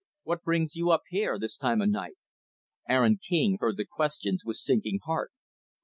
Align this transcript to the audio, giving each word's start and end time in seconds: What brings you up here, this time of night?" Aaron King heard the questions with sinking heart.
What 0.23 0.41
brings 0.41 0.75
you 0.75 0.89
up 0.89 1.03
here, 1.09 1.37
this 1.37 1.55
time 1.55 1.79
of 1.79 1.89
night?" 1.89 2.15
Aaron 2.89 3.17
King 3.21 3.59
heard 3.59 3.77
the 3.77 3.85
questions 3.85 4.43
with 4.43 4.57
sinking 4.57 5.01
heart. 5.05 5.31